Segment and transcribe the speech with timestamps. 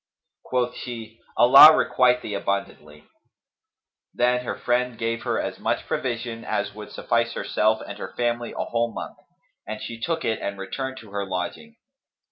[0.43, 3.03] Quoth she, "Allah requite thee abundantly!"[FN#265]
[4.15, 8.51] Then her friend gave her as much provision as would suffice herself and her family
[8.51, 9.19] a whole month,
[9.67, 11.75] and she took it and returned to her lodging.